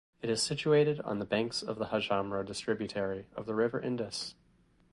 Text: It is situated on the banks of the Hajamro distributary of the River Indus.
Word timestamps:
It 0.23 0.31
is 0.31 0.41
situated 0.41 0.99
on 1.01 1.19
the 1.19 1.27
banks 1.27 1.61
of 1.61 1.77
the 1.77 1.89
Hajamro 1.89 2.43
distributary 2.43 3.27
of 3.35 3.45
the 3.45 3.53
River 3.53 3.79
Indus. 3.79 4.33